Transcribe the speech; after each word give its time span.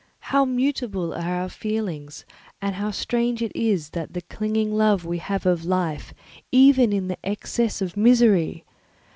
How 0.33 0.45
mutable 0.45 1.13
are 1.13 1.41
our 1.43 1.47
feelings, 1.47 2.25
and 2.59 2.73
how 2.73 2.89
strange 2.89 3.43
is 3.53 3.91
that 3.91 4.09
clinging 4.29 4.73
love 4.75 5.05
we 5.05 5.19
have 5.19 5.45
of 5.45 5.63
life 5.63 6.11
even 6.51 6.91
in 6.91 7.07
the 7.07 7.23
excess 7.23 7.83
of 7.83 7.95
misery! 7.95 8.65